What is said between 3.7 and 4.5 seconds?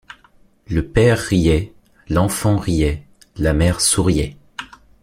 souriait.